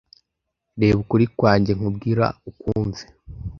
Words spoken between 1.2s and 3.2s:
kwanjye nkubwira ukumve